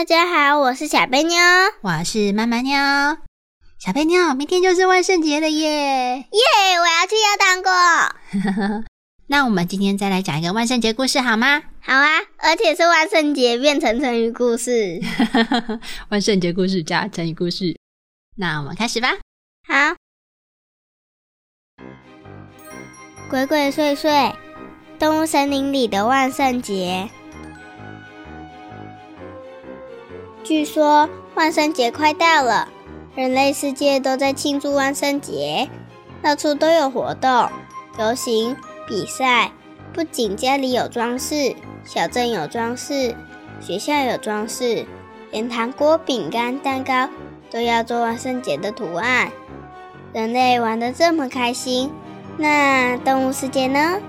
[0.00, 1.36] 大家好，我是小贝妞，
[1.82, 2.74] 我是妈妈妞。
[3.78, 6.16] 小贝妞，明天就是万圣节了耶！
[6.16, 8.82] 耶，我要去要糖果。
[9.28, 11.64] 那我们今天再来讲一个万圣节故事好吗？
[11.82, 14.98] 好啊，而且是万圣节变成成语故事。
[16.08, 17.78] 万圣节故事加成语故事，
[18.38, 19.18] 那我们开始吧。
[19.68, 19.96] 好，
[23.28, 24.34] 鬼鬼祟祟，
[24.98, 27.10] 动物森林里的万圣节。
[30.42, 32.68] 据说万圣节快到了，
[33.14, 35.68] 人类世界都在庆祝万圣节，
[36.22, 37.48] 到处都有活动、
[37.98, 39.52] 游行、比赛。
[39.92, 43.14] 不仅家里有装饰，小镇有装饰，
[43.60, 44.86] 学校有装饰，
[45.30, 47.08] 连糖果、饼干、蛋糕
[47.50, 49.30] 都要做万圣节的图案。
[50.12, 51.90] 人类玩得这么开心，
[52.36, 54.00] 那动物世界呢？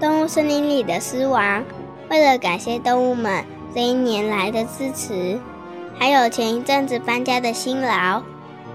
[0.00, 1.64] 动物森林里的狮王
[2.10, 3.44] 为了感谢动物们。
[3.74, 5.38] 这一年来的支持，
[5.98, 8.22] 还有前一阵子搬家的辛劳，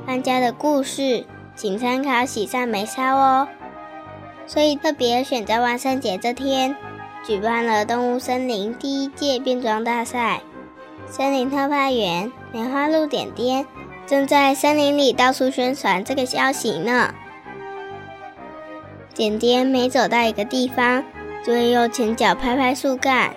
[0.05, 3.47] 搬家的故事，请参考《喜上眉梢》哦。
[4.45, 6.75] 所以特别选在万圣节这天，
[7.25, 10.41] 举办了动物森林第一届变装大赛。
[11.07, 13.65] 森林特派员梅花鹿点点
[14.05, 17.13] 正在森林里到处宣传这个消息呢。
[19.13, 21.03] 点点每走到一个地方，
[21.45, 23.33] 就会用前脚拍拍树干，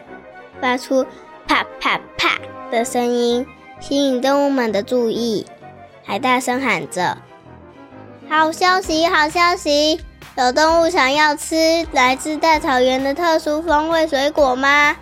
[0.61, 1.07] 发出。
[1.47, 2.39] 啪啪啪
[2.71, 3.47] 的声音
[3.81, 5.47] 吸引动物们的注意，
[6.05, 7.19] 还大声喊着
[8.29, 10.01] ：“好消息，好消息！
[10.37, 14.97] 有动物想要吃来自大草原的特殊风味水果吗？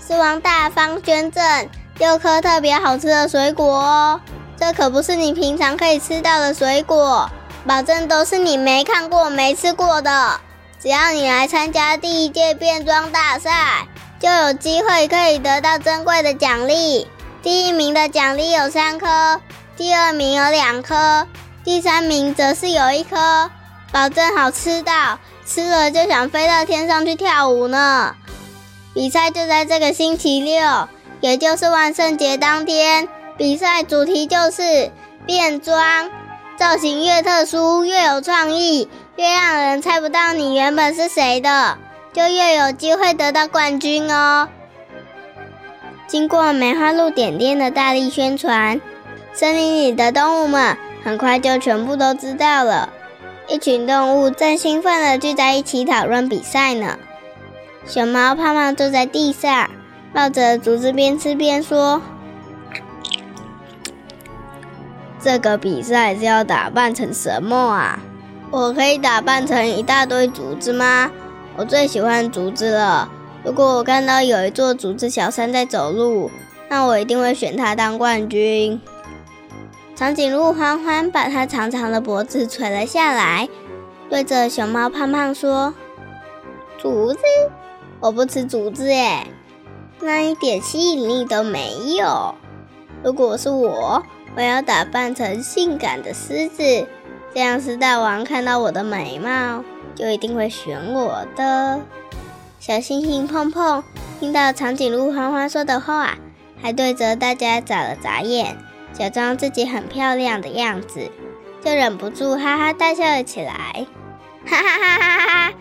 [0.00, 4.20] 狮王大方捐赠六颗特别好吃的水果哦！
[4.56, 7.30] 这可不是你平常可以吃到的水果，
[7.66, 10.40] 保证都是你没看过、没吃过的。
[10.80, 13.86] 只要你来参加第一届变装大赛。”
[14.22, 17.08] 就有机会可以得到珍贵的奖励。
[17.42, 19.40] 第一名的奖励有三颗，
[19.76, 21.26] 第二名有两颗，
[21.64, 23.50] 第三名则是有一颗。
[23.90, 28.14] 保证好吃到，吃了就想飞到天上去跳舞呢。
[28.94, 30.88] 比赛就在这个星期六，
[31.20, 33.08] 也就是万圣节当天。
[33.36, 34.92] 比赛主题就是
[35.26, 36.08] 变装，
[36.56, 41.76] 造型越特殊越有创意，越让人猜不到你原本是谁的。
[42.12, 44.48] 就越有机会得到冠军哦！
[46.06, 48.80] 经过梅花鹿点点的大力宣传，
[49.32, 52.92] 森林里的动物们很快就全部都知道了。
[53.48, 56.98] 一群动物正兴奋地聚在一起讨论比赛呢。
[57.86, 59.70] 熊猫胖胖坐在地上，
[60.12, 62.02] 抱着竹子边吃边说
[65.18, 67.98] ：“这个比赛是要打扮成什么啊？
[68.50, 71.10] 我可以打扮成一大堆竹子吗？”
[71.56, 73.08] 我最喜欢竹子了。
[73.44, 76.30] 如果我看到有一座竹子小山在走路，
[76.68, 78.80] 那我一定会选它当冠军。
[79.94, 83.48] 长颈鹿欢欢把它长长的脖子垂了下来，
[84.08, 85.74] 对着熊猫胖胖说
[86.80, 87.18] ：“竹子，
[88.00, 89.26] 我不吃竹子耶，
[90.00, 92.34] 那一点吸引力都没有。
[93.02, 94.02] 如果是我，
[94.34, 96.86] 我要打扮成性感的狮子，
[97.34, 99.62] 这样狮大王看到我的美貌。”
[100.02, 101.80] 就一定会选我的
[102.58, 103.84] 小星星碰碰。
[104.18, 106.18] 听到长颈鹿欢欢说的话，
[106.60, 108.56] 还对着大家眨了眨眼，
[108.92, 111.08] 假装自己很漂亮的样子，
[111.64, 113.86] 就忍不住哈哈大笑了起来。
[114.44, 115.52] 哈哈哈哈哈哈！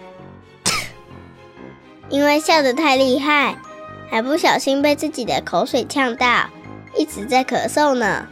[2.10, 3.56] 因为笑得太厉害，
[4.10, 6.50] 还不小心被自己的口水呛到，
[6.98, 8.28] 一直在咳嗽呢。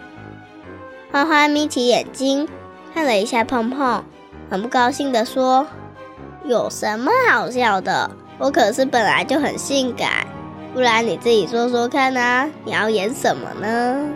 [1.12, 2.50] 欢欢眯起眼睛
[2.96, 4.04] 看了一下碰碰，
[4.50, 5.68] 很不高兴地说。
[6.44, 8.10] 有什么好笑的？
[8.38, 10.26] 我可是本来就很性感，
[10.74, 12.50] 不然你自己说说看啊！
[12.64, 14.10] 你要演什么呢？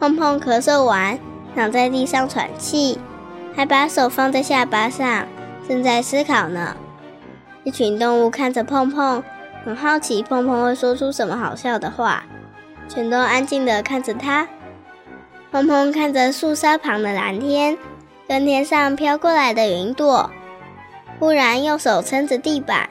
[0.00, 1.18] 碰碰咳嗽完，
[1.54, 2.98] 躺在地上喘气，
[3.54, 5.28] 还把手放在下巴上，
[5.68, 6.76] 正在思考呢。
[7.62, 9.22] 一群动物看着碰碰，
[9.64, 12.24] 很好奇碰碰会说出什么好笑的话，
[12.88, 14.48] 全都安静地看着他。
[15.52, 17.78] 碰碰看着树梢旁的蓝天，
[18.26, 20.28] 跟天上飘过来的云朵。
[21.22, 22.88] 忽然用手撑着地板，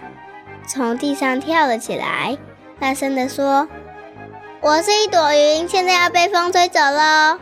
[0.66, 2.38] 从地上跳了起来，
[2.80, 3.68] 大声地说
[4.64, 7.38] ：“我是一朵云，现在要被风吹走喽！”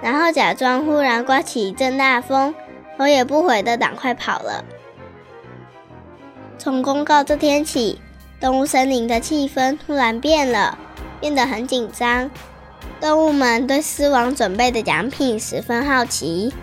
[0.00, 2.54] 然后假装忽然刮起一阵大风，
[2.96, 4.64] 头也不回的赶快跑了。
[6.56, 8.00] 从公告这天起，
[8.40, 10.78] 动物森林的气氛突然变了，
[11.18, 12.30] 变得很紧张。
[13.00, 16.54] 动物们对狮王准备的奖品十分好奇，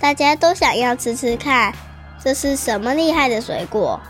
[0.00, 1.72] 大家都想要吃吃看，
[2.24, 4.00] 这是什么厉害的水果。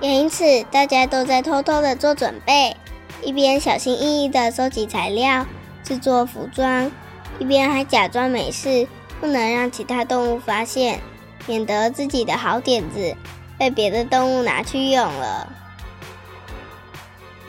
[0.00, 2.76] 也因此，大家都在偷偷的做准备，
[3.22, 5.46] 一边小心翼翼的收集材料，
[5.84, 6.90] 制作服装。
[7.38, 8.86] 一边还假装没事，
[9.20, 11.00] 不能让其他动物发现，
[11.46, 13.16] 免得自己的好点子
[13.58, 15.52] 被别的动物拿去用了。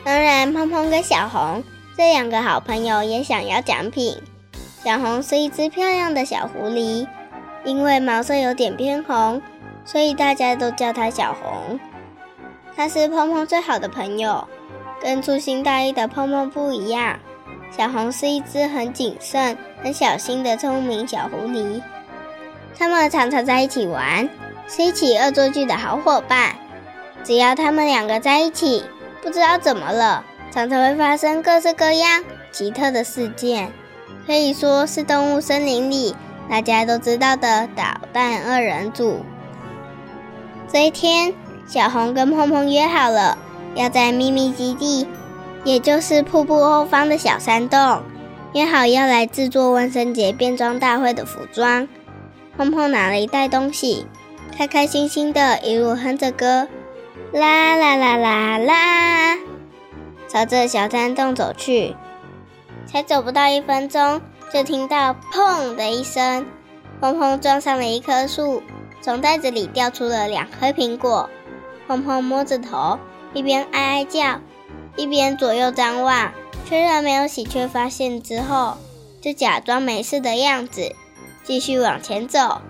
[0.04, 1.64] 当然，胖胖跟小红
[1.96, 4.22] 这两个好朋友也想要奖品。
[4.84, 7.08] 小红是一只漂亮的小狐狸，
[7.64, 9.42] 因为毛色有点偏红，
[9.86, 11.80] 所以大家都叫他小红。
[12.76, 14.48] 他是碰碰最好的朋友，
[15.02, 17.20] 跟粗心大意的碰碰不一样。
[17.76, 21.82] 小红是一只很谨慎、很小心的聪明小狐狸，
[22.78, 24.30] 他们常常在一起玩，
[24.68, 26.56] 是一起恶作剧的好伙伴。
[27.24, 28.84] 只要他们两个在一起，
[29.22, 33.72] 不知道怎么了，常常会发生各式各样奇特的事件，
[34.28, 36.16] 可以说是动物森林里
[36.50, 39.24] 大家都知道的捣蛋二人组。
[40.74, 41.32] 这一天，
[41.68, 43.38] 小红跟碰碰约好了，
[43.76, 45.08] 要在秘密基地。
[45.64, 48.02] 也就是瀑布后方的小山洞，
[48.54, 51.88] 约好要来制作万圣节变装大会的服装。
[52.58, 54.08] 碰碰拿了一袋东西，
[54.58, 56.68] 开开心心的一路哼着歌，
[57.32, 59.38] 啦啦啦啦啦，
[60.28, 61.96] 朝着小山洞走去。
[62.88, 64.20] 才走不到一分钟，
[64.52, 66.48] 就听到砰的一声，
[67.00, 68.64] 碰碰撞上了一棵树，
[69.04, 71.30] 从袋子里掉出了两颗苹果。
[71.86, 72.98] 碰碰摸着头，
[73.34, 74.40] 一边哀哀叫。
[74.96, 76.32] 一边左右张望，
[76.66, 78.78] 确认没有喜鹊发现之后，
[79.20, 80.96] 就假装没事的样子，
[81.44, 82.62] 继续往前走。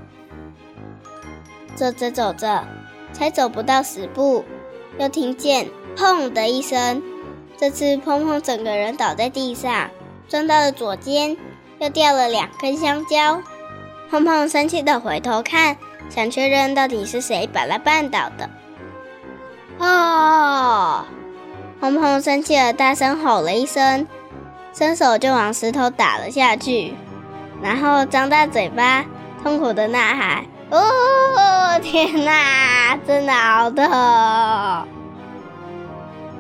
[1.76, 2.64] 走着走着，
[3.12, 4.44] 才走不到十步，
[4.98, 7.04] 又听见“砰”的一声。
[7.58, 9.92] 这次碰碰整个人倒在地上，
[10.28, 11.38] 撞到了左肩，
[11.78, 13.42] 又掉了两根香蕉。
[14.10, 15.78] 碰碰生气的回头看，
[16.10, 18.50] 想确认到底是谁把他绊倒的。
[19.80, 21.06] 哦。
[21.80, 24.08] 碰碰生气了，大声吼了一声，
[24.74, 26.94] 伸手就往石头打了下去，
[27.62, 29.04] 然后张大嘴巴，
[29.44, 33.86] 痛苦的呐喊：“哦，天哪，真的好痛！”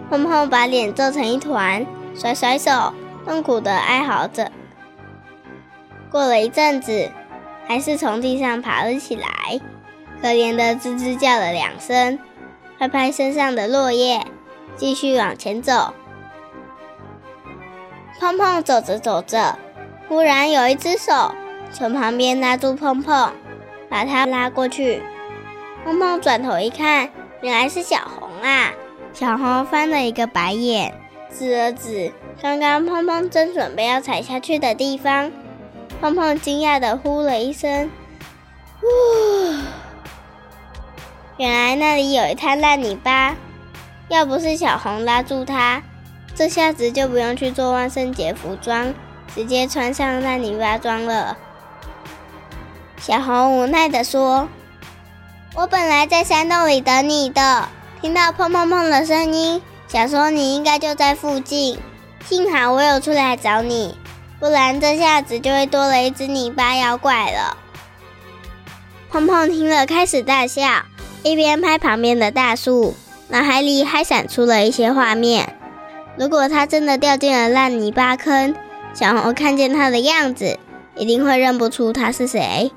[0.09, 1.85] 碰碰把脸皱成一团，
[2.15, 2.93] 甩甩手，
[3.25, 4.49] 痛苦的哀嚎着。
[6.09, 7.11] 过了一阵子，
[7.67, 9.27] 还是从地上爬了起来，
[10.21, 12.19] 可怜的吱吱叫了两声，
[12.77, 14.25] 拍拍身上的落叶。
[14.75, 15.93] 继续往前走，
[18.19, 19.59] 碰碰走着走着，
[20.07, 21.35] 忽然有一只手
[21.71, 23.31] 从旁边拉住碰碰，
[23.87, 25.03] 把他拉过去。
[25.85, 27.09] 碰碰转头一看，
[27.41, 28.71] 原来是小红啊！
[29.13, 30.91] 小红翻了一个白眼，
[31.31, 32.11] 指了指
[32.41, 35.31] 刚刚碰碰正准备要踩下去的地方。
[36.01, 37.89] 胖胖惊讶的呼了一声
[38.83, 39.55] ：“呜！”
[41.37, 43.35] 原来那里有一滩烂泥巴。
[44.09, 45.81] 要不是小红拉住他，
[46.35, 48.93] 这下子就不用去做万圣节服装，
[49.33, 51.37] 直接穿上烂泥巴装了。
[52.99, 54.47] 小红无奈地说
[55.55, 57.69] ：“我本来在山洞里等你的，
[58.01, 61.79] 听到砰砰砰的声音，想说你应该就在附近。
[62.25, 63.97] 幸好我有出来找你，
[64.43, 67.55] 不然这下子就会多了一只泥巴妖怪了。”
[69.09, 70.83] 胖胖听了开始大笑，
[71.23, 72.93] 一边拍旁边的大树。
[73.29, 75.55] 脑海里还闪出了一些画面。
[76.17, 78.53] 如果他真的掉进了烂泥巴坑，
[78.93, 80.59] 小红看见他的样子，
[80.97, 82.69] 一定会认不出他是谁，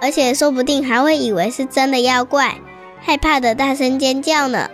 [0.00, 2.58] 而且说不定还会以为是真的妖怪，
[3.00, 4.70] 害怕的大声尖叫呢。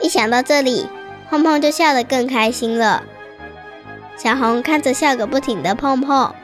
[0.00, 0.86] 一想到这里，
[1.28, 3.02] 碰碰就笑得更开心了。
[4.22, 6.34] 小红看着笑个不停的碰碰，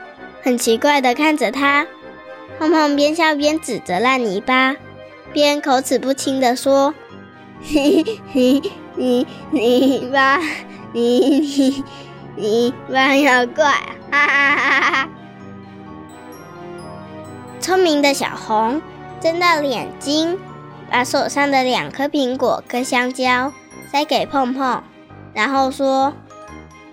[0.43, 1.87] 很奇怪的看着他。
[2.59, 4.75] 碰碰边笑边指着烂泥巴，
[5.35, 6.95] 边口齿不清的说。
[7.63, 8.03] 嘿
[8.33, 8.63] 嘿，
[8.95, 10.41] 你你把
[10.95, 11.85] 你你
[12.35, 13.67] 你把妖怪，
[14.11, 15.09] 哈哈哈哈！
[17.61, 18.81] 聪明的小红
[19.21, 20.39] 睁大眼睛，
[20.91, 23.53] 把手上的两颗苹果跟香蕉
[23.93, 24.83] 塞给碰碰，
[25.35, 26.15] 然后说：“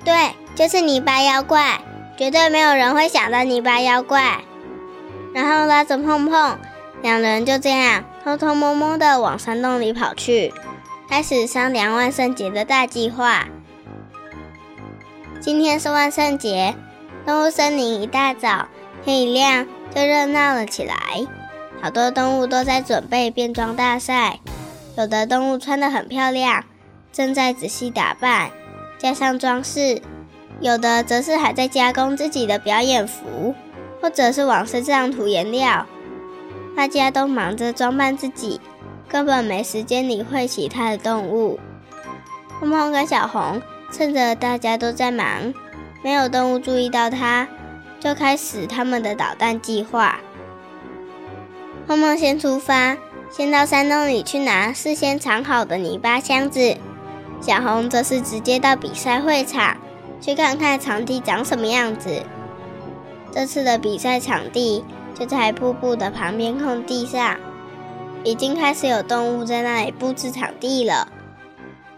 [0.03, 0.13] 对，
[0.55, 1.79] 就是泥巴妖怪，
[2.17, 4.41] 绝对没有人会想到泥巴妖怪。”
[5.33, 6.57] 然后拉着碰碰，
[7.01, 8.03] 两人就这样。
[8.23, 10.53] 偷偷摸摸的往山洞里跑去，
[11.09, 13.45] 开始商量万圣节的大计划。
[15.41, 16.73] 今天是万圣节，
[17.25, 18.67] 动物森林一大早
[19.03, 20.95] 天一亮就热闹了起来，
[21.81, 24.39] 好多动物都在准备变装大赛，
[24.97, 26.63] 有的动物穿得很漂亮，
[27.11, 28.51] 正在仔细打扮，
[29.03, 30.01] 加上装饰；
[30.61, 33.53] 有的则是还在加工自己的表演服，
[34.01, 35.85] 或者是往身上涂颜料。
[36.73, 38.61] 大家都忙着装扮自己。
[39.09, 41.59] 根本没时间理会其他的动物。
[42.59, 45.53] 碰碰跟小红趁着大家都在忙，
[46.01, 47.47] 没有动物注意到它，
[47.99, 50.19] 就开始他们的捣蛋计划。
[51.85, 52.97] 碰碰先出发，
[53.29, 56.77] 先到山洞里去拿事先藏好的泥巴箱子。
[57.45, 59.75] 小红则是直接到比赛会场，
[60.21, 62.23] 去看看场地长什么样子。
[63.33, 67.35] 这次的比赛场地就在瀑布的旁边空地上。
[68.23, 71.09] 已经开始有动物在那里布置场地了。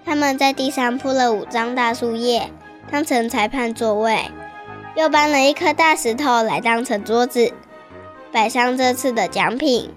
[0.03, 2.49] 他们在地上铺了五张大树叶，
[2.89, 4.31] 当成裁判座位，
[4.95, 7.53] 又搬了一颗大石头来当成桌子，
[8.31, 9.91] 摆上这次的奖品。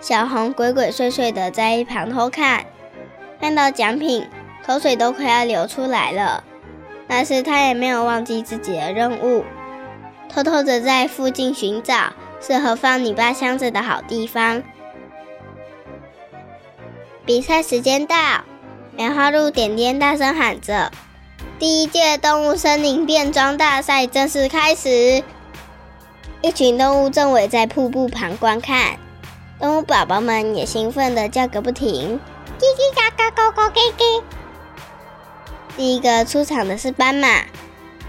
[0.00, 2.66] 小红鬼鬼祟祟的在一旁偷看，
[3.40, 4.24] 看到奖品，
[4.66, 6.44] 口水都快要流出来了。
[7.06, 9.44] 但是他也没有忘记自己的任务，
[10.28, 14.62] 偷偷的在附近寻找适合放泥巴箱子的好地方。
[17.26, 18.16] 比赛时间到！
[18.96, 20.90] 棉花鹿点点大声喊着
[21.58, 25.22] ：“第一届动物森林变装大赛正式开始！”
[26.40, 28.98] 一群动物正围在瀑布旁观看，
[29.58, 32.20] 动物宝宝们也兴奋地叫个不停
[32.58, 34.22] ：“叽叽嘎嘎，咕咕叽叽！”
[35.76, 37.42] 第一个出场的是斑马，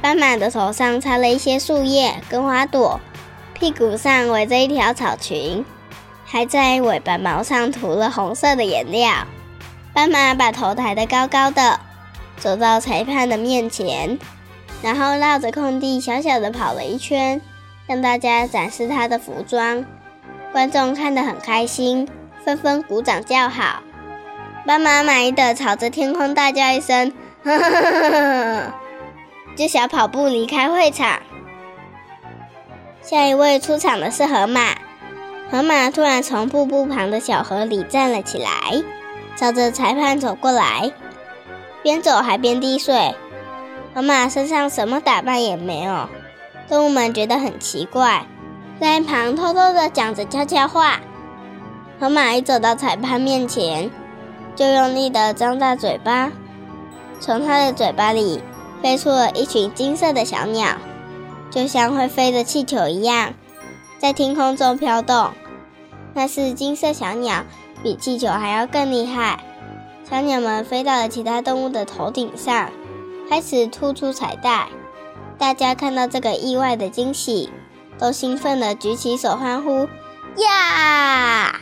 [0.02, 3.00] 斑马的头上插了一些树叶跟花朵，
[3.54, 5.66] 屁股上围着一条草裙。
[6.28, 9.26] 还在尾巴毛上涂了红色的颜料。
[9.94, 11.80] 斑马把头抬得高高的，
[12.38, 14.20] 走到裁判的面前，
[14.82, 17.42] 然后绕着空地小小的跑了一圈，
[17.88, 19.86] 向大家展示它的服装。
[20.52, 22.08] 观众看得很开心，
[22.44, 23.82] 纷纷鼓掌叫好。
[24.66, 27.14] 斑马满意的朝着天空大叫一声
[27.46, 28.74] ：“呵呵呵呵！”
[29.56, 31.22] 就小跑步离开会场。
[33.02, 34.76] 下一位出场的是河马。
[35.52, 38.50] 河马突然从瀑布旁的小河里站了起来，
[39.36, 40.92] 朝着裁判走过来，
[41.84, 43.14] 边走还边滴水。
[43.94, 46.10] 河马身上什么打扮也没有，
[46.68, 48.26] 动物们觉得很奇怪，
[48.82, 51.00] 在一旁偷偷的讲着悄悄话。
[52.00, 53.90] 河马一走到裁判面前，
[54.56, 56.32] 就用力的张大嘴巴，
[57.20, 58.42] 从它的嘴巴里
[58.82, 60.78] 飞出了一群金色的小鸟，
[61.50, 63.34] 就像会飞的气球一样。
[63.98, 65.32] 在天空中飘动，
[66.14, 67.44] 那是金色小鸟，
[67.82, 69.40] 比气球还要更厉害。
[70.08, 72.70] 小鸟们飞到了其他动物的头顶上，
[73.28, 74.68] 开始吐出彩带。
[75.38, 77.50] 大家看到这个意外的惊喜，
[77.98, 79.88] 都兴奋地举起手欢呼
[80.38, 81.60] ：“呀！”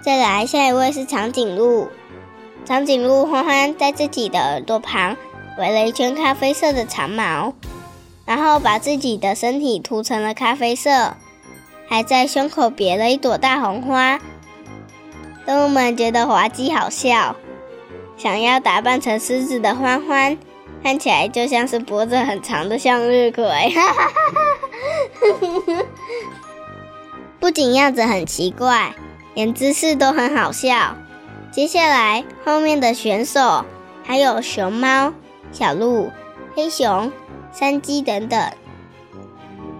[0.00, 1.88] 再来，下一位是长颈鹿。
[2.68, 5.16] 长颈鹿欢欢在自己的耳朵旁
[5.56, 7.54] 围了一圈咖啡色的长毛。
[8.26, 11.14] 然后把自己的身体涂成了咖啡色，
[11.88, 14.20] 还在胸口别了一朵大红花。
[15.46, 17.36] 动物们觉得滑稽好笑，
[18.18, 20.36] 想要打扮成狮子的欢欢，
[20.82, 23.72] 看起来就像是脖子很长的向日葵。
[27.40, 28.92] 不仅样子很奇怪，
[29.32, 30.94] 连姿势都很好笑。
[31.58, 33.64] 接下来后面的选手
[34.04, 35.12] 还有熊猫、
[35.50, 36.12] 小鹿、
[36.54, 37.10] 黑熊。
[37.50, 38.52] 山鸡等等，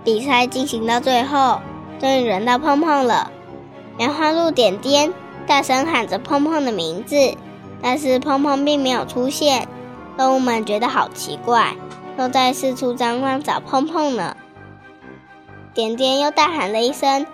[0.03, 1.61] 比赛进行到最后，
[2.01, 3.31] 终于轮到碰碰了。
[3.97, 5.13] 棉花鹿点点
[5.47, 7.37] 大声喊着碰碰的名字，
[7.81, 9.69] 但是碰碰并没有出现。
[10.17, 11.77] 动物们觉得好奇怪，
[12.17, 14.37] 都在四处张望找碰碰呢。
[15.75, 17.25] 点点又大喊了一声：“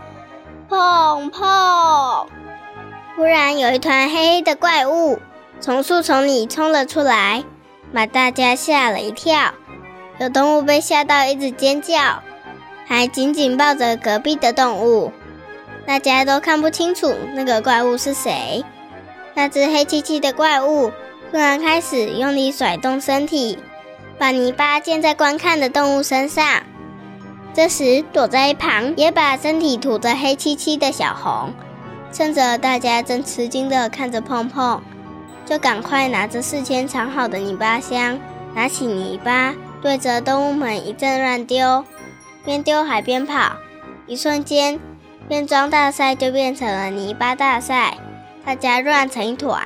[0.68, 2.26] 碰碰！”
[3.16, 5.20] 忽然有一团黑黑的怪物
[5.60, 7.44] 从树丛里冲了出来，
[7.92, 9.52] 把大家吓了一跳。
[10.18, 12.22] 有动物被吓到，一直尖叫，
[12.86, 15.12] 还紧紧抱着隔壁的动物。
[15.86, 18.64] 大家都看不清楚那个怪物是谁。
[19.34, 20.90] 那只黑漆漆的怪物
[21.30, 23.58] 突然开始用力甩动身体，
[24.18, 26.44] 把泥巴溅在观看的动物身上。
[27.52, 31.52] 这时，躲在一旁也把身体涂得黑漆漆的小红，
[32.14, 34.80] 趁着大家正吃惊地看着碰碰，
[35.44, 38.20] 就赶快拿着事先藏好的泥巴箱，
[38.54, 39.52] 拿起泥巴。
[39.82, 41.84] 对着动物们一阵乱丢，
[42.44, 43.56] 边丢还边跑，
[44.06, 44.78] 一瞬间，
[45.28, 47.98] 变装大赛就变成了泥巴大赛。
[48.46, 49.60] 大家乱成一团，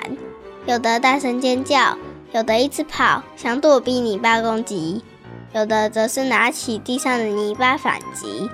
[0.64, 1.99] 有的大声尖叫，
[2.33, 5.05] 有的一直跑，想躲避泥巴攻击，
[5.52, 8.49] 有的则是拿起地上的泥巴反击。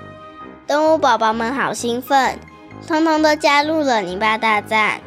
[0.67, 2.37] 动物宝宝们好兴奋，
[2.87, 5.01] 通通都加入了泥巴大战。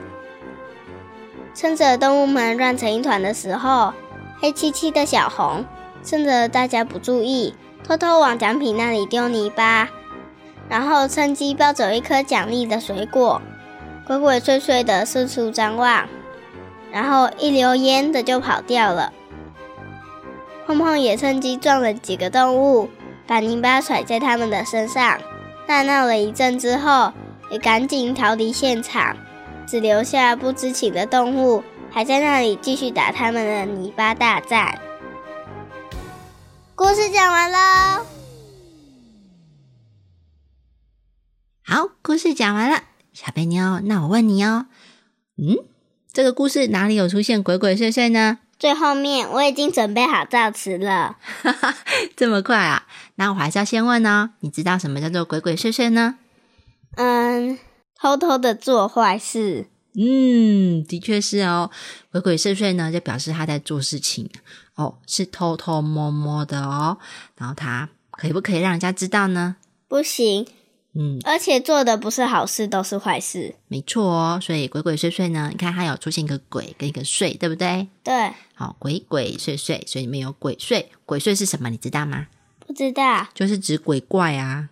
[1.55, 3.93] 趁着动物们乱成一团的时候，
[4.41, 5.65] 黑漆漆的小红
[6.05, 7.55] 趁着大家不注意，
[7.87, 9.89] 偷偷往奖品那里丢泥巴，
[10.69, 13.43] 然后趁机抱走一颗奖励的水果，
[14.07, 16.07] 鬼鬼祟祟的四处张望，
[16.93, 19.13] 然后一溜烟的就跑掉了。
[20.67, 22.89] 碰碰也趁机撞了几个动物，
[23.27, 25.19] 把泥巴甩在他们的身上。
[25.67, 27.13] 大闹了一阵之后，
[27.51, 29.17] 也赶紧逃离现场。
[29.67, 34.81] 只留下不知情的动物，还在那里继续打他们的泥巴大战。
[36.75, 38.07] 故事讲完喽。
[41.63, 44.67] 好，故事讲完了，小贝妞，那我问你哦，
[45.37, 45.59] 嗯，
[46.11, 48.39] 这个故事哪里有出现鬼鬼祟祟呢？
[48.59, 51.19] 最后面我已经准备好造词了。
[52.17, 52.87] 这么快啊？
[53.17, 56.17] 那我还是要先问哦，你知道什么叫做鬼鬼祟祟呢？
[56.99, 57.59] 嗯。
[58.01, 61.69] 偷偷的做坏事，嗯，的确是哦。
[62.13, 64.31] 鬼鬼祟祟呢，就表示他在做事情
[64.77, 66.99] 哦，是偷偷摸摸的哦。
[67.37, 69.57] 然后他可以不可以让人家知道呢？
[69.89, 70.47] 不行，
[70.95, 73.57] 嗯，而且做的不是好事，都是坏事。
[73.67, 77.89] 没错哦，所以鬼鬼祟祟呢，你看它有出现一个鬼跟一个祟，对不对？
[78.05, 78.33] 对。
[78.55, 80.87] 好，鬼鬼祟祟，所以里面有鬼祟。
[81.05, 81.69] 鬼祟是什么？
[81.69, 82.29] 你知道吗？
[82.65, 84.69] 不知道，就是指鬼怪啊。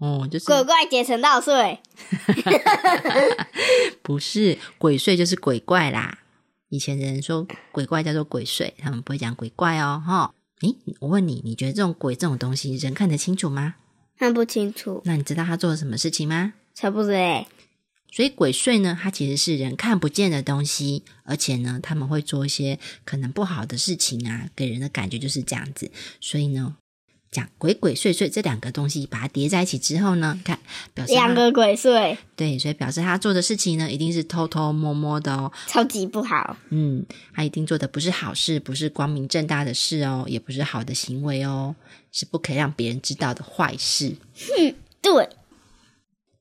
[0.00, 0.22] 哦。
[0.22, 1.78] 哦，就是鬼怪结成稻穗，
[4.02, 6.18] 不是鬼祟就是鬼怪啦。
[6.70, 10.02] 以前人说鬼怪叫做鬼祟，他们不会讲鬼怪哦。
[10.04, 13.74] 哈，诶，我问你，你觉得这种鬼这种东西，人看得清楚吗？
[14.18, 15.02] 看不清楚。
[15.04, 16.54] 那你知道他做了什么事情吗？
[16.72, 17.46] 才不知诶。
[18.12, 25.90] 所以鬼祟呢，它其实是人看不见的东西，而且呢，他们会做一些可能不好的事情啊，给人的感觉就是这样子。
[26.20, 26.76] 所以呢。
[27.30, 30.58] 讲鬼鬼祟祟这两个东西，把它叠在一起之后呢，看
[30.92, 36.56] 表示两个鬼祟，对，所以表示他做的事情呢，一定是偷偷摸摸的哦，超级不好。
[36.70, 41.76] 嗯，他一定做的不是好事，不是光明正大的事哦，也不是好的行为哦，
[42.10, 44.16] 是不可以让别人知道的坏事。
[44.34, 45.28] 哼，对。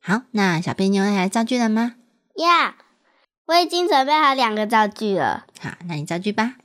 [0.01, 1.97] 好，那小贝妞来造句了吗？
[2.37, 2.77] 呀，
[3.45, 5.45] 我已经准备好两个造句了。
[5.59, 6.55] 好，那你造句吧。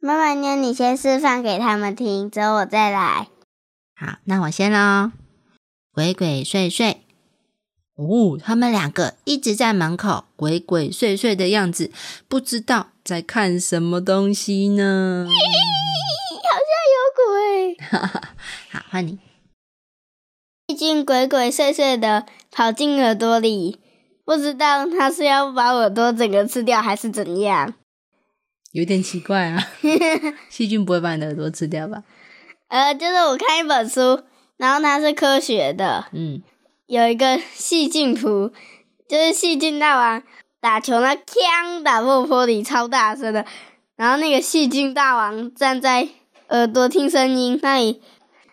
[0.00, 3.26] 妈妈妞，你先示范给他们听，之后我再来。
[3.96, 5.10] 好，那我先喽。
[5.92, 6.98] 鬼鬼祟祟，
[7.96, 11.90] 哦，他们两个一直在门口鬼鬼祟祟的样子，
[12.28, 15.26] 不知道在看什么东西呢？
[15.28, 17.76] 好像有鬼。
[18.70, 19.18] 好，换你。
[20.68, 23.80] 细菌鬼鬼祟祟的跑进耳朵里，
[24.24, 27.74] 不知道他是要把耳朵整个吃掉，还是怎样？
[28.72, 29.66] 有点奇怪啊，
[30.50, 32.02] 细菌不会把你的耳朵吃掉吧？
[32.68, 34.22] 呃，就是我看一本书，
[34.58, 36.42] 然后它是科学的，嗯，
[36.86, 38.52] 有一个细菌图，
[39.08, 40.22] 就是细菌大王
[40.60, 43.46] 打球，那锵打破玻璃，超大声的，
[43.96, 46.08] 然后那个细菌大王站在
[46.48, 48.02] 耳朵听声音那里，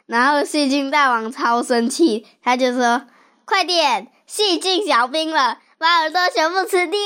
[0.06, 3.08] 然后细菌大王超生气，他就说
[3.44, 7.00] ：“快点，细菌小兵了，把耳朵全部吃掉。”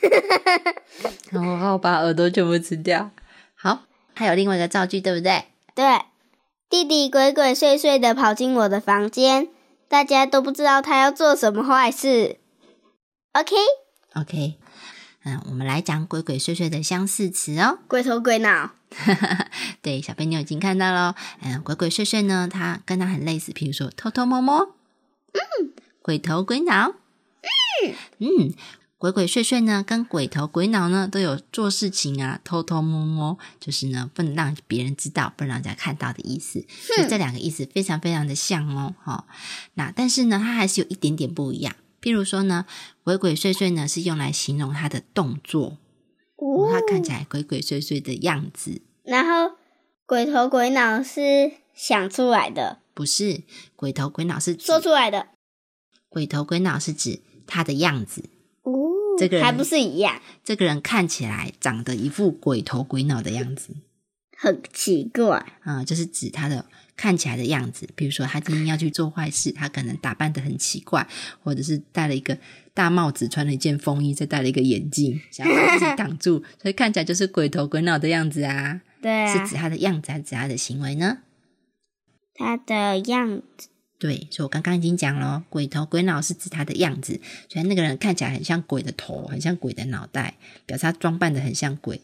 [1.30, 3.10] 然后把耳朵全部吃掉。
[3.54, 3.84] 好，
[4.14, 5.44] 还有另外一个造句，对不对？
[5.74, 6.02] 对，
[6.68, 9.48] 弟弟鬼鬼祟祟的跑进我的房间，
[9.88, 12.38] 大家都不知道他要做什么坏事。
[13.32, 14.58] OK，OK，
[15.24, 17.78] 嗯，我们来讲鬼鬼祟祟的相似词哦。
[17.86, 18.72] 鬼头鬼脑，
[19.82, 21.14] 对，小贝你已经看到了。
[21.42, 24.74] 嗯，鬼鬼祟祟呢，它跟它很类似，比如说偷偷摸摸，
[25.32, 26.94] 嗯，鬼头鬼脑，
[27.84, 28.54] 嗯嗯。
[29.00, 36.62] 鬼鬼祟祟呢，跟鬼头鬼脑呢，都有做事情啊，偷偷摸摸，就是呢，不能让别人知道，不能让人家看到的意思。
[36.68, 39.26] 所以这两个意思非常非常的像哦，哈。
[39.72, 41.74] 那但是呢，它还是有一点点不一样。
[42.02, 42.66] 譬如说呢，
[43.02, 45.78] 鬼鬼祟祟呢，是用来形容他的动作，
[46.70, 48.82] 他看起来鬼鬼祟祟的样子。
[49.04, 49.56] 然后
[50.04, 53.44] 鬼头鬼脑是想出来的，不是？
[53.74, 55.28] 鬼头鬼脑是说出来的。
[56.10, 58.28] 鬼头鬼脑是指他的样子。
[59.20, 60.20] 这个人还不是一样？
[60.42, 63.76] 这个人看起来长得一副鬼头鬼脑的样子，
[64.36, 65.84] 很奇怪啊！
[65.84, 66.64] 就是指他的
[66.96, 67.88] 看起来的样子。
[67.94, 71.06] 比如说，他今天要去做坏事，他可能打扮的很奇怪，
[71.42, 72.38] 或者是戴了一个
[72.72, 78.80] 大帽子，穿了一件风衣，再戴了一个眼镜，想把自己挡住，所以看起来就是鬼头鬼脑的样子啊。
[79.02, 81.18] 对，是指他的样子，还是指他的行为呢？
[82.34, 83.68] 他的样子，
[84.00, 92.00] 对，所以我刚刚已经讲了，鬼头鬼脑是指他的样子，所以那个人看起来很像鬼的头，很像鬼的脑袋，表示他装扮的很像鬼，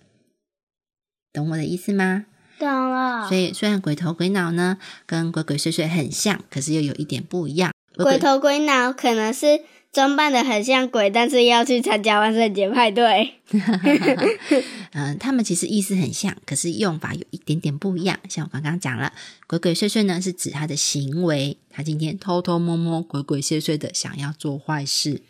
[1.33, 2.27] 懂我的意思吗？
[2.59, 3.27] 懂了。
[3.29, 7.73] 所以虽然鬼头鬼脑呢跟鬼鬼祟祟很像，可是又有一点不一样。
[7.97, 9.63] 鬼头鬼脑可能是
[9.97, 13.33] 装扮的很像鬼，但是要去参加万圣节派对。
[14.93, 18.19] 嗯，他们其实意思很像，可是用法有一点点不一样。
[18.29, 19.11] 像我刚刚讲了，
[19.47, 25.23] 鬼鬼祟祟呢是指他的行为，他今天偷偷摸摸、鬼鬼祟祟的想要做坏事。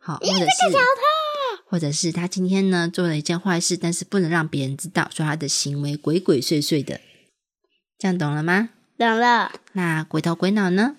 [0.00, 0.48] 好，或者是
[1.68, 7.00] 或者是他今天呢做了一件坏事，但是不能让别人知道，说他的行为鬼鬼祟祟的。
[7.96, 8.70] 这样懂了吗？
[8.98, 9.52] 懂了。
[9.74, 10.96] 那鬼头鬼脑呢？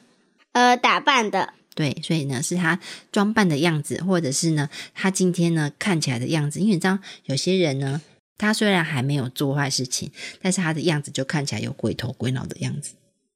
[0.53, 1.55] 呃，打扮的。
[1.73, 2.79] 对，所以呢，是他
[3.12, 6.60] 装扮的样子，或者是呢，他今天呢看起来的样子。
[6.60, 8.01] 因为你知道，有些人呢，
[8.38, 12.93] 他虽然还没有做坏事情，但是他的样子就看起来有鬼头鬼脑的样子。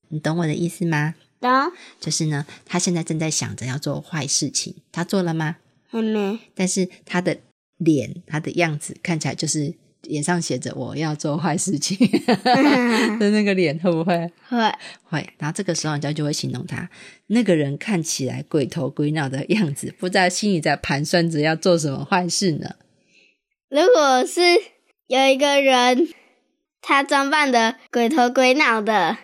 [0.09, 1.15] 你懂我的意思吗？
[1.39, 1.49] 懂。
[1.99, 5.57] 就是呢，他现在正在想着要做坏事情，他做了吗？
[5.87, 6.39] 还没。
[6.53, 7.37] 但是他的
[7.77, 9.73] 脸，他的样子看起来就是
[10.07, 11.97] 脸上写着“我要做坏事情
[13.19, 14.31] ”的那个脸，会不会？
[14.49, 14.57] 会。
[15.03, 15.29] 会。
[15.37, 16.89] 然后这个时候，人家就会形容他
[17.27, 22.75] 那个人看起来鬼头鬼脑的样子，不知道心里在盘算着要做什么坏事呢？
[23.69, 24.41] 如果是
[25.07, 26.07] 有一个人，
[26.81, 29.17] 他装扮的鬼头鬼脑的，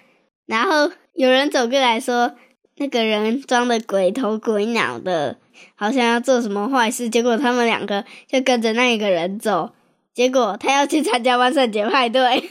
[0.45, 2.35] 然后有人走过来说，
[2.77, 5.37] 那个人装的鬼头鬼脑的，
[5.75, 9.73] 好像要做什么坏事，结果他们两个就跟着那一个人走，
[10.13, 12.49] 结果他要去参加万圣节派对。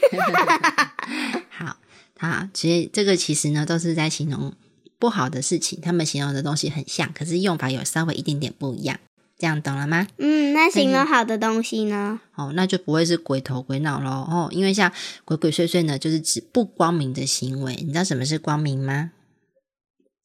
[1.49, 1.77] 好，
[2.17, 4.53] 好，其实这个其实呢都是在形容
[4.97, 8.99] 不好的事情，他们形容的东西很像，可是用法有稍微一点点不一样，
[9.37, 10.07] 这样懂了吗？
[10.17, 12.19] 嗯，那形容好的东西呢？
[12.35, 14.09] 哦，那就不会是鬼头鬼脑咯。
[14.09, 14.91] 哦，因为像
[15.25, 17.75] 鬼鬼祟祟呢，就是指不光明的行为。
[17.81, 19.11] 你知道什么是光明吗？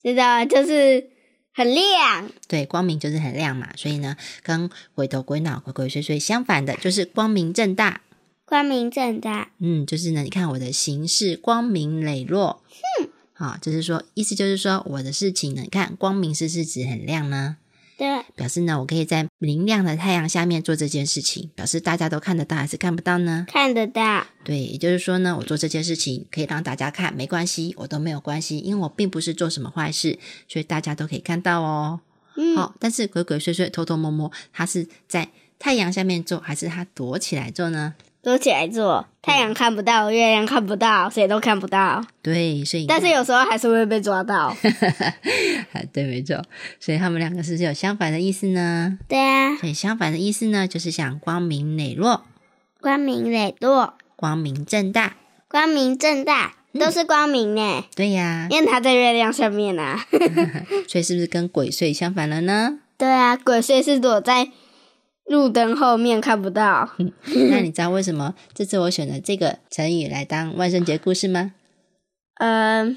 [0.02, 1.10] 知道，就是
[1.56, 2.30] 很亮。
[2.46, 8.02] 对，光明就是很亮嘛，所以呢，跟鬼头鬼脑、鬼鬼祟祟相反的，就是光明正大。
[8.44, 12.62] 光明正大，嗯，就是呢，你看我的行事光明磊落。
[13.00, 17.56] 哼，好，就是说，意思就是说，我的事情呢，你看光明是是指很亮呢，
[17.96, 23.46] 对，表示呢，我可以在明亮的太阳下面做这件事情，表示大家都看得到还是看不到呢？
[23.48, 24.26] 看得到。
[24.44, 32.00] 对，也就是说呢，我做这件事情可以让大家看，没关系，我都没有关系，因为我并不是做什么坏事，所以大家都可以看到哦。
[32.36, 37.94] 嗯，好，但是鬼鬼祟祟、偷偷摸摸，他是在太阳下面做，还是他躲起来做呢？
[38.26, 42.04] 躲起来做，太阳看不到，月亮看不到，谁都看不到。
[42.22, 44.52] 对，所以但是有时候还是会被抓到。
[45.94, 46.42] 对，没错，
[46.80, 48.98] 所以他们两个是不是有相反的意思呢？
[49.06, 52.24] 对啊，所以相反的意思呢，就是想光明磊落、
[52.80, 55.14] 光明磊落、光明正大、
[55.46, 57.84] 光明正大，都是光明呢。
[57.94, 60.04] 对呀，因为它在月亮上面啊。
[60.90, 62.80] 所以是不是跟鬼祟相反了呢？
[62.98, 64.48] 对啊，鬼祟是躲在
[65.26, 66.90] 路灯后面看不到。
[67.50, 71.52] 那你知道为什么这次我选了这个成语来当万圣节故事吗？
[72.38, 72.96] 嗯，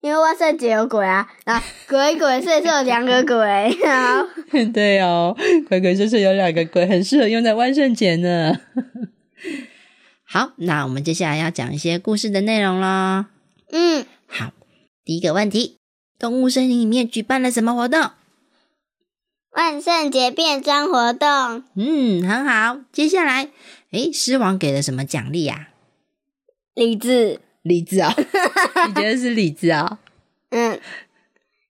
[0.00, 3.74] 因为万圣节有鬼啊，然后鬼鬼祟祟有两个鬼，
[4.72, 5.36] 对哦，
[5.68, 8.54] 鬼鬼祟祟有两个鬼，很适合用在万圣节呢。
[10.30, 13.24] 好，那我们接下来要讲一些故事的内容喽。
[13.72, 14.52] 嗯，好，
[15.04, 15.78] 第一个问题，
[16.18, 18.10] 动物森林里面举办了什么活动？
[19.58, 22.78] 万圣节变装活动，嗯，很好。
[22.92, 23.50] 接下来，
[23.90, 25.70] 诶，狮王给了什么奖励呀、
[26.74, 27.40] 李子。
[27.62, 28.14] 李子啊、
[28.86, 29.98] 你觉得是李子啊、
[30.50, 30.78] 嗯，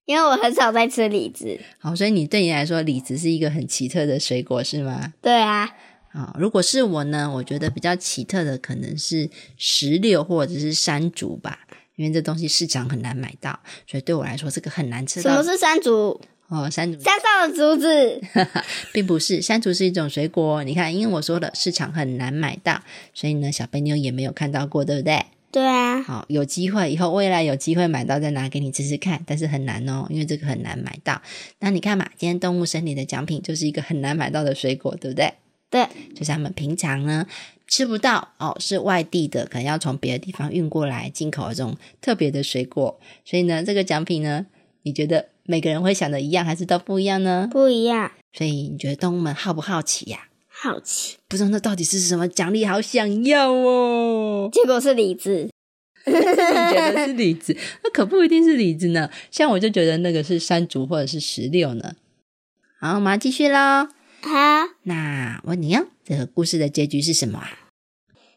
[0.05, 1.59] 因为我很少在吃李子。
[1.79, 5.15] 好，所以你对你来说，李子是一个很奇特的水果，是吗？
[5.23, 5.75] 对啊，
[6.13, 11.61] 啊、如果是我呢，我觉得比较奇特的可能是石榴或者是山竹吧，
[11.97, 15.31] 因为这东西市场很难买到，所以对我来说这个很难吃到。
[15.31, 16.21] 什么是山竹？
[16.49, 18.21] 哦，山竹山上的竹子。
[18.93, 22.83] 并不是山竹是一种水果，你看，因为我说了市场很难买到，
[23.13, 25.27] 所以呢，小贝妞也没有看到过，对不对？
[25.51, 31.21] 对啊，好，有机会以后未来有机会买到再拿给你吃吃看，但是很难哦，因为这个很难买到。
[31.61, 35.33] 那你看嘛，今天动物森林的奖品就是一个很难买到的水果，对不对？
[35.71, 37.27] 对，就是他们平常呢
[37.67, 44.47] 吃不到哦，是外地的，可能要从别的地方运过来进口的这种特别的水果，所以呢，这个奖品呢，
[44.83, 47.49] 你觉得每个人会想的一样，还是都不一样呢？
[47.51, 48.13] 不一样。
[48.35, 54.51] 所以你觉得动物们好不好奇呀、好奇，不知道那到底是什么奖励，好想要哦！
[54.53, 55.49] 结果是李子。
[56.05, 59.11] 你觉得是李子， 那可不一定是李子呢。
[59.31, 61.95] 像我就觉得那个是山竹或者是石榴呢。
[62.79, 63.89] 好，我们要继续喽。
[64.21, 67.49] 好，那问你哦，这个故事的结局是什么啊？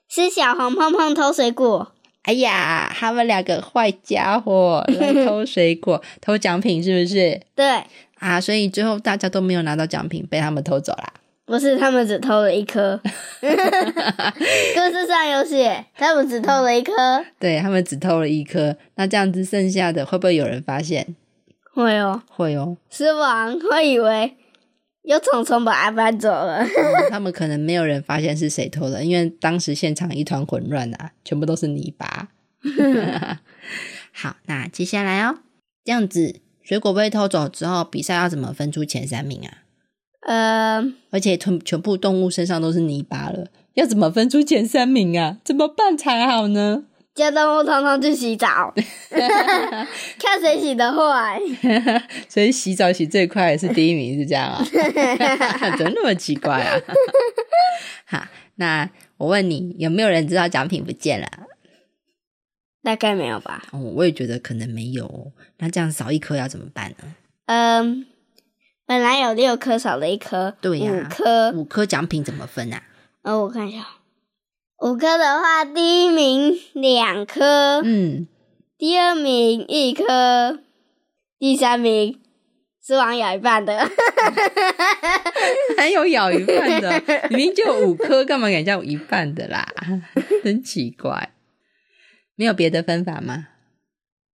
[0.08, 1.93] 是小红碰碰偷水果。
[2.23, 7.39] 哎呀，他们两个坏家伙来偷水果、 偷奖品，是不是？
[7.55, 7.84] 对，
[8.19, 11.13] 啊，所以最后大家都没有拿到奖品，被他们偷走啦。
[11.45, 12.97] 不是他们只偷了一颗，
[13.41, 16.93] 故事上有写，他们只偷了一颗。
[17.39, 21.15] 对他们只偷了一颗，那这样子剩下的会不会有人发现？
[21.73, 24.36] 会哦，会哦，狮王会以为
[25.04, 26.60] 有虫虫把它搬走了。
[26.64, 32.30] 嗯他们可能没有人发现是谁偷的，因为当时现场一团混乱啊，全部都是泥巴。
[34.14, 35.40] 好，那接下来哦，
[35.84, 39.58] 这样子水果被偷走之后，比赛要怎么分出前三名啊？
[40.28, 45.38] 呃，而且全全部动物身上都是泥巴了，要怎么分出前三名啊？
[45.44, 46.84] 怎么办才好呢？
[47.13, 48.74] 叫动物通通去洗澡，
[50.17, 51.39] 看谁洗的快。
[52.30, 54.63] 所以洗澡洗最快的是第一名，是这样啊、
[55.78, 56.80] 怎么那么奇怪啊？
[58.06, 58.24] 好，
[58.56, 61.28] 那我问你，有没有人知道奖品不见了？
[62.84, 63.62] 大概没有吧？
[63.71, 65.34] 哦，我也觉得可能没有哦。
[65.60, 67.15] 那这样少一颗要怎么办呢？
[67.45, 68.08] 嗯，
[68.86, 71.52] 本来有六颗，少了一颗，对呀五颗。
[71.52, 72.82] 五颗奖品怎么分啊？
[73.21, 73.86] 呃，我看一下，
[74.82, 78.28] 五颗的话，第一名两颗，嗯，
[78.80, 80.60] 第二名一颗，
[81.38, 82.20] 第三名
[82.84, 83.88] 是王咬一半的。
[85.78, 89.67] 还有咬一半的，明明就五颗，干嘛给人家有一半的啦？
[90.44, 91.32] 真奇怪。
[92.36, 93.50] 没有别的分法吗？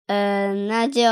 [0.09, 1.03] 嗯，那就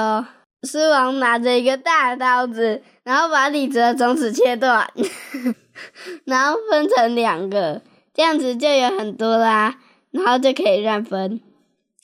[0.62, 4.92] 狮王拿着一个大刀子，然后把李子的种子切断，
[6.26, 7.80] 然后分成两个，
[8.14, 9.76] 这样子就有很多啦，
[10.10, 11.40] 然后就可以乱分。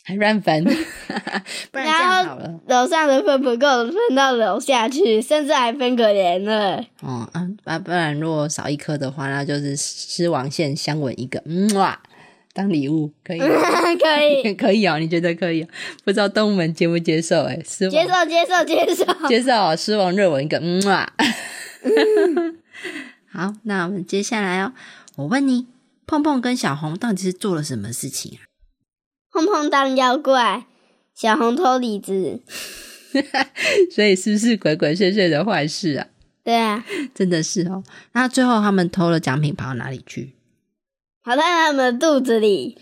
[0.08, 0.64] 还乱分，
[1.70, 2.58] 不然这样好了。
[2.66, 6.82] 楼上的分不够，分到楼下去，甚至还分可怜了。
[7.02, 12.00] 哦，啊，不不然如果少一颗的话，那就是狮王线相吻一个，嗯哇，
[12.54, 13.38] 当礼物可以
[14.00, 15.68] 可以可以哦，你觉得可以、哦？
[16.04, 17.56] 不知道动物们接不接受、欸？
[17.56, 19.28] 哎，狮接受，接受，接受。
[19.28, 21.06] 接受哦，狮王热吻一个，嗯哇。
[23.30, 24.72] 好，那我们接下来哦，
[25.16, 25.66] 我问你，
[26.08, 28.48] 碰碰跟小红到底是做了什么事情啊？
[29.30, 30.64] 碰碰当妖怪，
[31.14, 32.40] 小红偷李子。
[33.94, 36.06] 所以是不是鬼鬼祟祟的坏事啊？
[36.42, 36.82] 对啊，
[37.14, 37.84] 真的是哦。
[38.12, 40.34] 那最后他们偷了奖品跑到哪里去？
[41.22, 42.78] 跑到他们的肚子里，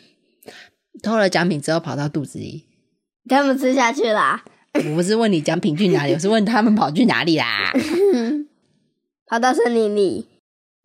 [1.03, 2.65] 偷了奖品之后跑到肚子里。
[3.29, 7.73] 他们吃下去啦，我不是问你奖品去哪里，我是问他们跑去哪里啦。
[9.27, 10.29] 跑到森林里、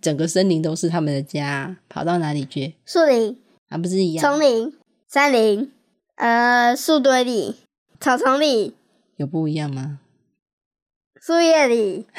[0.01, 2.75] 整个森林都是他们的家，跑到哪里去？
[2.85, 3.37] 树林、
[3.69, 4.21] 还不是一样？
[4.23, 4.73] 丛林、
[5.07, 5.71] 山林，
[6.15, 7.55] 呃，树堆里、
[7.99, 8.75] 草丛里、
[9.17, 9.99] 有不一样吗？
[11.21, 12.07] 树叶里。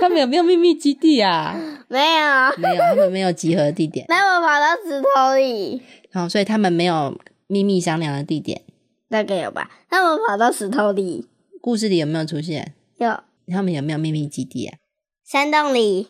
[0.00, 1.56] 他们有没有秘密基地啊？
[1.88, 8.62] 没有，没有，他们没有集合地点，那我跑到石头里，然后所以他们没有秘密商量的地点。
[9.08, 9.70] 大概有吧？
[9.90, 11.28] 那我跑到石头里，
[11.60, 12.74] 故事里有没有出现？
[12.98, 13.20] 有
[13.52, 14.78] 他们有没有秘密基地啊？
[15.24, 16.08] 山洞里，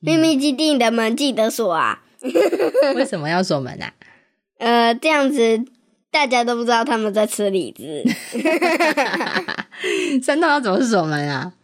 [0.00, 2.04] 秘密基地的门记得锁啊。
[2.94, 3.94] 为什么要锁门啊？
[4.58, 5.64] 呃，这样子
[6.10, 8.04] 大家都不知道他们在吃李子。
[10.22, 11.54] 山洞要怎么锁门啊？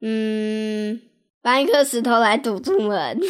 [0.00, 1.00] 嗯，
[1.42, 3.20] 搬一颗石头来堵住门。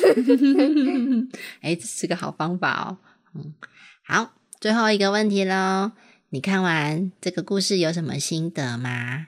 [1.63, 2.99] 哎，这是个好方法哦。
[3.35, 3.55] 嗯，
[4.07, 5.93] 好，最后一个问题喽。
[6.31, 9.27] 你看完这个故事有什么心得吗？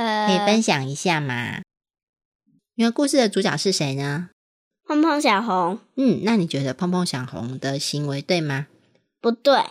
[0.00, 1.60] 呃，可以分享一下吗？
[2.74, 4.30] 因为故事的主角是谁呢？
[4.86, 8.66] 碰碰小红嗯，那你觉得碰碰小红的行为对吗？
[9.20, 9.62] 不对，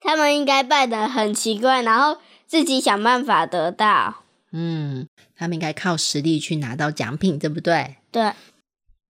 [0.00, 4.24] 他们应该扮的很奇怪，然后自己想办法得到。
[4.50, 7.98] 嗯，他们应该靠实力去拿到奖品，对不对？
[8.10, 8.32] 对，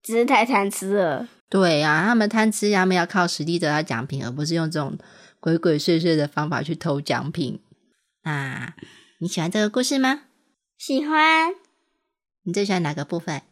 [0.03, 1.29] 只是太贪吃了。
[1.49, 4.99] 对呀、他们贪吃，他们要靠实力得到奖品，而不是用这种
[5.41, 7.59] 鬼鬼祟祟的方法去偷奖品。
[8.23, 8.75] 啊
[9.21, 10.25] 你喜欢这个故事吗？
[10.79, 11.53] 喜欢
[12.45, 13.43] 你最喜欢哪个部分？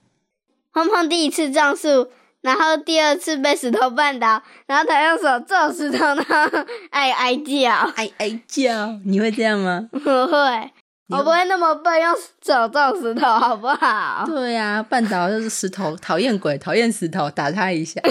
[0.73, 2.09] 碰碰第一次撞树，
[2.41, 7.73] 然后第二次被石头绊倒，然后他用手撞石头，然后 哀哀叫。
[7.97, 9.89] 哎哎叫，你会这样吗？
[9.91, 10.71] 不会，
[11.09, 14.25] 我不会那么笨，用手撞石头，好不好？
[14.27, 18.01] 对呀、绊倒就是石头，讨厌鬼，讨厌石头，打他一下。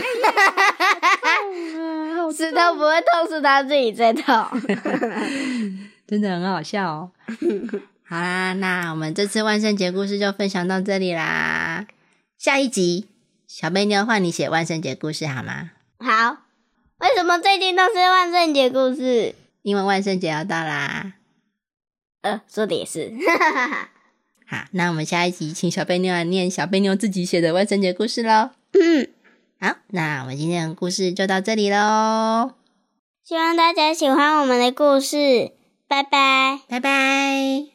[2.35, 4.45] 石头不会痛，是他自己在痛。
[6.05, 7.11] 真的很好笑哦。
[8.07, 11.87] 好啦，那我们这次万圣节故事就分享到这里啦。
[12.37, 13.07] 下一集，
[13.47, 15.71] 小贝妞换你写万圣节故事好吗？
[15.97, 16.37] 好，
[16.99, 19.33] 为什么最近都是万圣节故事？
[19.63, 21.13] 因为万圣节要到啦。
[22.21, 23.11] 呃，说的也是。
[24.47, 28.51] 好，那我们下一集请小贝妞来念小贝妞自己写的万圣节故事喽。
[28.73, 29.09] 嗯，
[29.59, 32.51] 好，那我们今天的故事就到这里喽，
[33.23, 35.53] 希望大家喜欢我们的故事，
[35.87, 37.74] 拜拜，拜拜。